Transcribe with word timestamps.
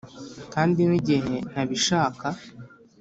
kandi 0.53 0.79
nigihe 0.89 1.35
ntabishaka. 1.51 2.27